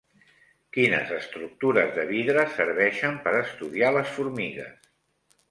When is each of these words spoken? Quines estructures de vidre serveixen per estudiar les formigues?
Quines 0.77 1.11
estructures 1.17 1.91
de 1.97 2.05
vidre 2.13 2.47
serveixen 2.55 3.21
per 3.27 3.35
estudiar 3.43 3.93
les 3.99 4.11
formigues? 4.19 4.91